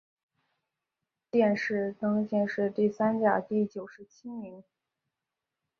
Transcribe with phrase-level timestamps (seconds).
[1.29, 4.63] 殿试登进士第三甲第九十七名。